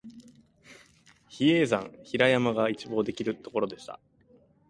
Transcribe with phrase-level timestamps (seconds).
[1.29, 3.99] 比叡山、比良山が一望できるところでした